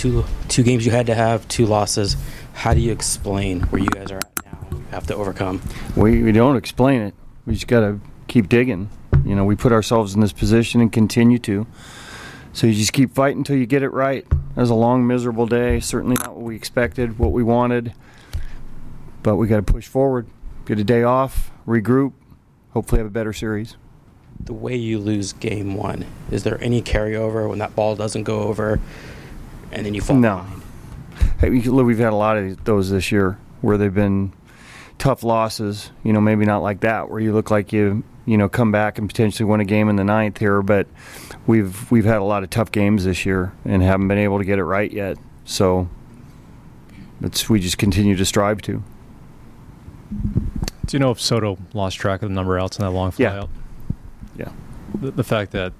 two 0.00 0.24
two 0.48 0.62
games 0.62 0.86
you 0.86 0.92
had 0.92 1.06
to 1.06 1.14
have, 1.14 1.46
two 1.48 1.66
losses. 1.66 2.16
How 2.54 2.72
do 2.72 2.80
you 2.80 2.90
explain 2.90 3.60
where 3.64 3.82
you 3.82 3.90
guys 3.90 4.10
are 4.10 4.16
at 4.16 4.44
now? 4.46 4.80
Have 4.92 5.06
to 5.08 5.14
overcome. 5.14 5.60
We, 5.94 6.22
we 6.22 6.32
don't 6.32 6.56
explain 6.56 7.02
it. 7.02 7.14
We 7.44 7.52
just 7.52 7.66
got 7.66 7.80
to 7.80 8.00
keep 8.26 8.48
digging. 8.48 8.88
You 9.26 9.34
know, 9.34 9.44
we 9.44 9.56
put 9.56 9.72
ourselves 9.72 10.14
in 10.14 10.20
this 10.20 10.32
position 10.32 10.80
and 10.80 10.90
continue 10.90 11.38
to. 11.40 11.66
So 12.54 12.66
you 12.66 12.72
just 12.72 12.94
keep 12.94 13.14
fighting 13.14 13.38
until 13.38 13.56
you 13.56 13.66
get 13.66 13.82
it 13.82 13.90
right. 13.90 14.26
It 14.26 14.56
was 14.56 14.70
a 14.70 14.74
long, 14.74 15.06
miserable 15.06 15.46
day. 15.46 15.80
Certainly 15.80 16.16
not 16.20 16.34
what 16.34 16.44
we 16.44 16.56
expected, 16.56 17.18
what 17.18 17.32
we 17.32 17.42
wanted. 17.42 17.92
But 19.22 19.36
we 19.36 19.48
got 19.48 19.56
to 19.56 19.72
push 19.72 19.86
forward, 19.86 20.26
get 20.64 20.78
a 20.78 20.84
day 20.84 21.02
off, 21.02 21.52
regroup, 21.66 22.14
hopefully 22.70 23.00
have 23.00 23.06
a 23.06 23.10
better 23.10 23.34
series. 23.34 23.76
The 24.42 24.54
way 24.54 24.76
you 24.76 24.98
lose 24.98 25.34
game 25.34 25.74
one, 25.74 26.06
is 26.30 26.42
there 26.42 26.58
any 26.64 26.80
carryover 26.80 27.46
when 27.46 27.58
that 27.58 27.76
ball 27.76 27.96
doesn't 27.96 28.24
go 28.24 28.40
over, 28.40 28.80
and 29.72 29.84
then 29.86 29.94
you 29.94 30.00
fall 30.00 30.16
No. 30.16 30.36
behind? 30.38 30.62
Hey, 31.40 31.50
we- 31.50 31.62
look, 31.62 31.86
we've 31.86 31.98
had 31.98 32.12
a 32.12 32.16
lot 32.16 32.36
of 32.36 32.64
those 32.64 32.90
this 32.90 33.10
year 33.12 33.38
where 33.60 33.76
they've 33.76 33.94
been 33.94 34.32
tough 34.98 35.22
losses. 35.22 35.90
You 36.02 36.12
know, 36.12 36.20
maybe 36.20 36.44
not 36.44 36.58
like 36.62 36.80
that, 36.80 37.10
where 37.10 37.20
you 37.20 37.32
look 37.32 37.50
like 37.50 37.72
you, 37.72 38.02
you 38.26 38.36
know, 38.36 38.48
come 38.48 38.70
back 38.72 38.98
and 38.98 39.08
potentially 39.08 39.48
win 39.48 39.60
a 39.60 39.64
game 39.64 39.88
in 39.88 39.96
the 39.96 40.04
ninth 40.04 40.38
here. 40.38 40.62
But 40.62 40.86
we've 41.46 41.90
we've 41.90 42.04
had 42.04 42.18
a 42.18 42.24
lot 42.24 42.42
of 42.42 42.50
tough 42.50 42.70
games 42.72 43.04
this 43.04 43.24
year 43.26 43.52
and 43.64 43.82
haven't 43.82 44.08
been 44.08 44.18
able 44.18 44.38
to 44.38 44.44
get 44.44 44.58
it 44.58 44.64
right 44.64 44.90
yet. 44.92 45.16
So 45.44 45.88
it's 47.22 47.48
we 47.48 47.60
just 47.60 47.78
continue 47.78 48.16
to 48.16 48.24
strive 48.24 48.60
to. 48.62 48.82
Do 50.86 50.96
you 50.96 50.98
know 50.98 51.10
if 51.10 51.20
Soto 51.20 51.56
lost 51.72 51.98
track 51.98 52.22
of 52.22 52.28
the 52.28 52.34
number 52.34 52.58
outs 52.58 52.78
in 52.78 52.84
that 52.84 52.90
long 52.90 53.12
flyout? 53.12 53.18
Yeah. 53.18 53.44
Yeah. 54.46 54.48
The, 55.00 55.10
the 55.12 55.24
fact 55.24 55.52
that 55.52 55.72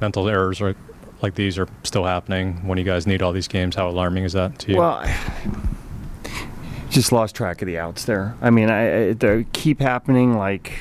mental 0.00 0.28
errors 0.28 0.60
are 0.60 0.74
like 1.22 1.34
these 1.34 1.58
are 1.58 1.68
still 1.82 2.04
happening 2.04 2.66
when 2.66 2.78
you 2.78 2.84
guys 2.84 3.06
need 3.06 3.22
all 3.22 3.32
these 3.32 3.48
games, 3.48 3.76
how 3.76 3.88
alarming 3.88 4.24
is 4.24 4.32
that 4.32 4.58
to 4.60 4.72
you? 4.72 4.78
Well, 4.78 5.04
just 6.90 7.12
lost 7.12 7.34
track 7.34 7.62
of 7.62 7.66
the 7.66 7.78
outs 7.78 8.04
there. 8.04 8.36
I 8.40 8.50
mean, 8.50 8.70
I, 8.70 9.08
I 9.08 9.12
they 9.12 9.46
keep 9.52 9.80
happening. 9.80 10.36
Like 10.36 10.72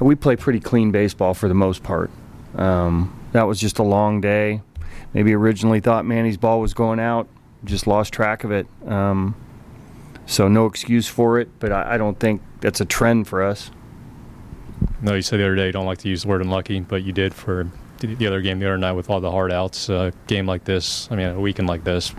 we 0.00 0.14
play 0.14 0.36
pretty 0.36 0.60
clean 0.60 0.90
baseball 0.90 1.34
for 1.34 1.48
the 1.48 1.54
most 1.54 1.82
part. 1.82 2.10
Um, 2.56 3.16
that 3.32 3.44
was 3.44 3.60
just 3.60 3.78
a 3.78 3.82
long 3.82 4.20
day. 4.20 4.62
Maybe 5.14 5.34
originally 5.34 5.80
thought 5.80 6.04
Manny's 6.04 6.36
ball 6.36 6.60
was 6.60 6.74
going 6.74 7.00
out. 7.00 7.28
Just 7.64 7.86
lost 7.86 8.12
track 8.12 8.44
of 8.44 8.52
it. 8.52 8.66
Um, 8.86 9.34
so 10.26 10.48
no 10.48 10.66
excuse 10.66 11.08
for 11.08 11.38
it. 11.38 11.48
But 11.58 11.72
I, 11.72 11.94
I 11.94 11.98
don't 11.98 12.18
think 12.18 12.42
that's 12.60 12.80
a 12.80 12.84
trend 12.84 13.28
for 13.28 13.42
us. 13.42 13.70
no, 15.02 15.14
you 15.14 15.22
said 15.22 15.40
the 15.40 15.44
other 15.44 15.56
day 15.56 15.66
you 15.66 15.72
don't 15.72 15.86
like 15.86 15.98
to 15.98 16.08
use 16.08 16.22
the 16.22 16.28
word 16.28 16.40
unlucky, 16.42 16.80
but 16.80 17.02
you 17.02 17.12
did 17.12 17.34
for 17.34 17.70
the 18.00 18.14
the 18.14 18.26
other 18.26 18.40
game 18.40 18.58
the 18.58 18.66
other 18.66 18.78
night 18.78 18.92
with 18.92 19.08
all 19.08 19.20
the 19.20 19.30
hard 19.30 19.52
outs. 19.52 19.88
A 19.88 20.12
game 20.26 20.46
like 20.46 20.64
this, 20.64 21.08
I 21.10 21.16
mean, 21.16 21.28
a 21.28 21.40
weekend 21.40 21.68
like 21.68 21.84
this, 21.84 22.14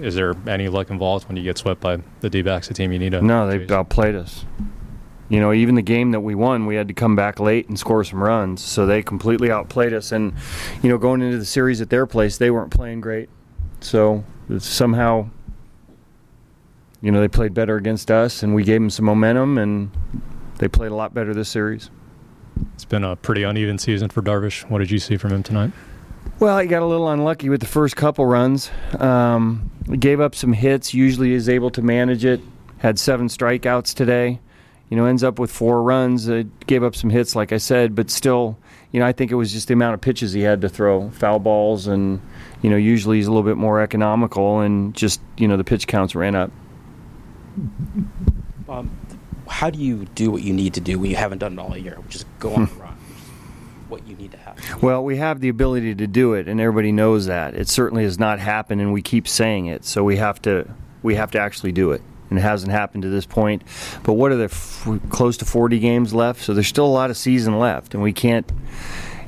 is 0.00 0.14
there 0.14 0.34
any 0.46 0.68
luck 0.68 0.90
involved 0.90 1.28
when 1.28 1.36
you 1.36 1.42
get 1.42 1.58
swept 1.58 1.80
by 1.80 1.98
the 2.20 2.28
D-backs, 2.28 2.68
the 2.68 2.74
team 2.74 2.92
you 2.92 2.98
need 2.98 3.12
to? 3.12 3.22
No, 3.22 3.48
they 3.48 3.72
outplayed 3.72 4.14
us. 4.14 4.44
You 5.28 5.40
know, 5.40 5.52
even 5.52 5.74
the 5.74 5.82
game 5.82 6.12
that 6.12 6.20
we 6.20 6.34
won, 6.34 6.66
we 6.66 6.76
had 6.76 6.86
to 6.88 6.94
come 6.94 7.16
back 7.16 7.40
late 7.40 7.68
and 7.68 7.78
score 7.78 8.04
some 8.04 8.22
runs. 8.22 8.62
So 8.62 8.86
they 8.86 9.02
completely 9.02 9.50
outplayed 9.50 9.92
us. 9.92 10.12
And, 10.12 10.34
you 10.82 10.88
know, 10.88 10.98
going 10.98 11.20
into 11.20 11.38
the 11.38 11.44
series 11.44 11.80
at 11.80 11.90
their 11.90 12.06
place, 12.06 12.38
they 12.38 12.50
weren't 12.50 12.70
playing 12.70 13.00
great. 13.00 13.28
So 13.80 14.24
somehow, 14.58 15.30
you 17.00 17.10
know, 17.10 17.20
they 17.20 17.28
played 17.28 17.54
better 17.54 17.76
against 17.76 18.10
us 18.10 18.42
and 18.42 18.54
we 18.54 18.62
gave 18.62 18.80
them 18.80 18.90
some 18.90 19.04
momentum 19.04 19.58
and 19.58 19.90
they 20.58 20.68
played 20.68 20.92
a 20.92 20.94
lot 20.94 21.12
better 21.12 21.34
this 21.34 21.48
series. 21.48 21.90
It's 22.74 22.84
been 22.84 23.04
a 23.04 23.16
pretty 23.16 23.42
uneven 23.42 23.78
season 23.78 24.08
for 24.08 24.22
Darvish. 24.22 24.68
What 24.70 24.78
did 24.78 24.90
you 24.90 24.98
see 24.98 25.16
from 25.16 25.32
him 25.32 25.42
tonight? 25.42 25.72
Well, 26.38 26.58
he 26.58 26.66
got 26.66 26.82
a 26.82 26.86
little 26.86 27.08
unlucky 27.08 27.48
with 27.48 27.60
the 27.60 27.66
first 27.66 27.96
couple 27.96 28.26
runs. 28.26 28.70
Um, 28.98 29.70
gave 29.98 30.20
up 30.20 30.34
some 30.34 30.52
hits. 30.52 30.92
Usually 30.92 31.32
is 31.32 31.48
able 31.48 31.70
to 31.70 31.82
manage 31.82 32.24
it. 32.24 32.40
Had 32.78 32.98
seven 32.98 33.28
strikeouts 33.28 33.94
today. 33.94 34.40
You 34.90 34.96
know, 34.96 35.06
ends 35.06 35.24
up 35.24 35.38
with 35.38 35.50
four 35.50 35.82
runs. 35.82 36.28
Uh, 36.28 36.44
gave 36.66 36.84
up 36.84 36.94
some 36.94 37.10
hits, 37.10 37.34
like 37.34 37.52
I 37.52 37.56
said, 37.56 37.94
but 37.94 38.10
still, 38.10 38.58
you 38.92 39.00
know, 39.00 39.06
I 39.06 39.12
think 39.12 39.30
it 39.32 39.34
was 39.34 39.52
just 39.52 39.68
the 39.68 39.74
amount 39.74 39.94
of 39.94 40.00
pitches 40.00 40.32
he 40.32 40.42
had 40.42 40.60
to 40.60 40.68
throw, 40.68 41.10
foul 41.10 41.38
balls, 41.38 41.86
and 41.86 42.20
you 42.62 42.70
know, 42.70 42.76
usually 42.76 43.16
he's 43.16 43.26
a 43.26 43.30
little 43.30 43.42
bit 43.42 43.56
more 43.56 43.80
economical, 43.80 44.60
and 44.60 44.94
just 44.94 45.20
you 45.38 45.48
know, 45.48 45.56
the 45.56 45.64
pitch 45.64 45.86
counts 45.86 46.14
ran 46.14 46.34
up. 46.34 46.52
Um, 48.68 48.90
how 49.56 49.70
do 49.70 49.78
you 49.78 50.04
do 50.14 50.30
what 50.30 50.42
you 50.42 50.52
need 50.52 50.74
to 50.74 50.82
do 50.82 50.98
when 50.98 51.10
you 51.10 51.16
haven't 51.16 51.38
done 51.38 51.54
it 51.54 51.58
all 51.58 51.74
year, 51.74 51.96
which 52.04 52.16
is 52.16 52.26
go 52.38 52.52
on 52.52 52.66
hmm. 52.66 52.78
a 52.78 52.84
run? 52.84 52.96
What 53.88 54.06
you 54.06 54.14
need 54.14 54.32
to 54.32 54.36
have. 54.36 54.82
Well, 54.82 55.02
we 55.02 55.16
have 55.16 55.40
the 55.40 55.48
ability 55.48 55.94
to 55.94 56.06
do 56.06 56.34
it, 56.34 56.46
and 56.46 56.60
everybody 56.60 56.92
knows 56.92 57.24
that. 57.24 57.54
It 57.54 57.66
certainly 57.66 58.04
has 58.04 58.18
not 58.18 58.38
happened, 58.38 58.82
and 58.82 58.92
we 58.92 59.00
keep 59.00 59.26
saying 59.26 59.64
it. 59.64 59.86
So 59.86 60.04
we 60.04 60.16
have 60.16 60.42
to 60.42 60.68
we 61.02 61.14
have 61.14 61.30
to 61.30 61.38
actually 61.40 61.72
do 61.72 61.92
it, 61.92 62.02
and 62.28 62.38
it 62.38 62.42
hasn't 62.42 62.70
happened 62.70 63.04
to 63.04 63.08
this 63.08 63.24
point. 63.24 63.62
But 64.02 64.14
what 64.14 64.30
are 64.30 64.36
there 64.36 64.50
f- 64.50 64.88
close 65.08 65.38
to 65.38 65.46
40 65.46 65.78
games 65.78 66.12
left? 66.12 66.42
So 66.42 66.52
there's 66.52 66.66
still 66.66 66.84
a 66.84 66.96
lot 67.00 67.08
of 67.08 67.16
season 67.16 67.58
left, 67.58 67.94
and 67.94 68.02
we 68.02 68.12
can't. 68.12 68.50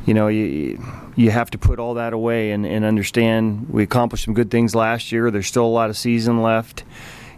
You 0.05 0.13
know, 0.13 0.29
you 0.29 0.79
you 1.17 1.31
have 1.31 1.51
to 1.53 1.59
put 1.59 1.79
all 1.79 1.95
that 1.95 2.13
away 2.13 2.51
and, 2.51 2.67
and 2.67 2.85
understand 2.85 3.71
we 3.71 3.83
accomplished 3.83 4.25
some 4.27 4.35
good 4.35 4.51
things 4.51 4.75
last 4.75 5.11
year. 5.11 5.31
There's 5.31 5.47
still 5.47 5.65
a 5.65 5.77
lot 5.81 5.89
of 5.89 5.97
season 5.97 6.43
left. 6.43 6.85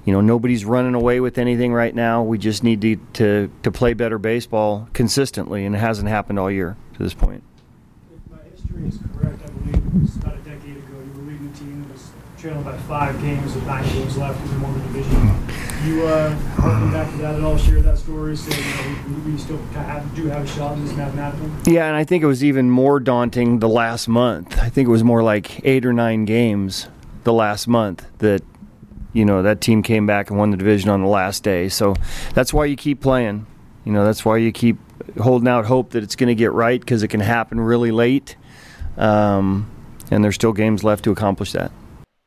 You 0.05 0.15
know, 0.15 0.21
nobody's 0.21 0.65
running 0.65 0.95
away 0.95 1.21
with 1.21 1.37
anything 1.37 1.73
right 1.75 1.95
now. 1.95 2.23
We 2.23 2.39
just 2.39 2.65
need 2.65 2.81
to, 2.81 2.97
to, 3.15 3.51
to 3.63 3.71
play 3.71 3.93
better 3.93 4.19
baseball 4.19 4.89
consistently, 4.95 5.67
and 5.67 5.75
it 5.75 5.79
hasn't 5.79 6.09
happened 6.09 6.39
all 6.39 6.51
year 6.51 6.77
to 6.95 7.03
this 7.03 7.13
point. 7.13 7.43
If 8.15 8.31
my 8.31 8.39
history 8.51 8.89
is 8.89 8.99
correct, 9.15 9.41
I 9.45 9.51
believe 9.51 9.77
it 9.77 10.01
was 10.01 10.17
about 10.17 10.35
a 10.35 10.39
decade 10.39 10.77
ago, 10.79 10.97
you 11.05 11.21
were 11.21 11.31
leading 11.31 11.49
a 11.49 11.59
team 11.59 11.83
that 11.83 11.93
was 11.93 12.11
trailing 12.39 12.63
by 12.63 12.77
five 12.79 13.21
games 13.21 13.55
with 13.55 13.67
nine 13.67 13.85
games 13.93 14.17
left 14.17 14.41
in 14.41 14.49
the 14.49 14.67
one 14.67 14.75
division. 14.81 15.37
You, 15.87 16.07
uh, 16.07 16.35
harking 16.61 16.93
back 16.93 17.11
to 17.11 17.17
that 17.19 17.35
at 17.37 17.43
all, 17.43 17.59
share 17.59 17.81
that 17.83 17.99
story, 17.99 18.37
say, 18.37 18.57
you 18.57 18.93
know, 18.93 19.21
we, 19.25 19.33
we 19.33 19.39
still 19.39 19.59
have, 19.75 20.15
do 20.15 20.27
have 20.29 20.45
a 20.45 20.47
shot 20.47 20.79
in 20.79 20.87
this 20.87 20.95
mathematically? 20.97 21.51
Yeah, 21.73 21.87
and 21.87 21.97
I 21.97 22.05
think 22.05 22.23
it 22.23 22.27
was 22.27 22.43
even 22.43 22.71
more 22.71 23.01
daunting 23.01 23.59
the 23.59 23.69
last 23.69 24.09
month. 24.09 24.59
I 24.59 24.71
think 24.71 24.89
it 24.89 24.91
was 24.91 25.05
more 25.05 25.23
like 25.23 25.65
eight 25.65 25.85
or 25.85 25.93
nine 25.93 26.25
games 26.25 26.89
the 27.25 27.33
last 27.35 27.69
month 27.69 28.07
that, 28.19 28.43
you 29.13 29.25
know, 29.25 29.43
that 29.43 29.61
team 29.61 29.83
came 29.83 30.07
back 30.07 30.31
and 30.31 30.39
won 30.39 30.51
the 30.51 30.57
division 30.57 30.91
on 30.91 31.03
the 31.03 31.09
last 31.09 31.43
day. 31.43 31.69
So 31.69 31.95
that's 32.35 32.53
why 32.53 32.67
you 32.67 32.77
keep 32.77 33.01
playing. 33.01 33.47
You 33.85 33.93
know, 33.93 34.05
that's 34.05 34.25
why 34.25 34.37
you 34.37 34.53
keep 34.53 34.79
holding 35.21 35.49
out 35.49 35.67
hope 35.67 35.91
that 35.91 36.03
it's 36.03 36.17
going 36.17 36.29
to 36.29 36.35
get 36.35 36.53
right 36.53 36.81
because 36.81 37.03
it 37.03 37.09
can 37.09 37.21
happen 37.21 37.61
really 37.61 37.91
late. 37.91 38.37
Um, 38.97 39.71
and 40.11 40.23
there's 40.23 40.35
still 40.35 40.53
games 40.53 40.85
left 40.85 41.05
to 41.05 41.11
accomplish 41.11 41.53
that. 41.53 41.73